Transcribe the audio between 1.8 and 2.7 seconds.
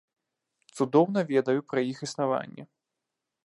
іх існаванне.